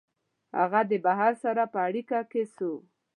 [0.59, 2.71] هغه د بهر سره په اړیکه کي سو